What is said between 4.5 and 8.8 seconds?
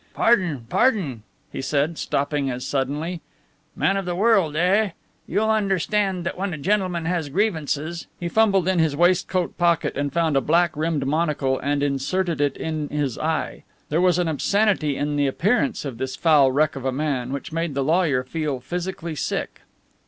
eh? You'll understand that when a gentleman has grievances...." He fumbled in